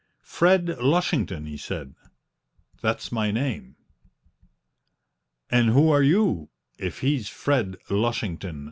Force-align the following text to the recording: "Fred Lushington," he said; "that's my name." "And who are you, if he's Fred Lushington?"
"Fred 0.23 0.65
Lushington," 0.79 1.45
he 1.45 1.57
said; 1.57 1.93
"that's 2.81 3.11
my 3.11 3.29
name." 3.29 3.75
"And 5.51 5.69
who 5.69 5.91
are 5.91 6.01
you, 6.01 6.49
if 6.79 7.01
he's 7.01 7.29
Fred 7.29 7.77
Lushington?" 7.87 8.59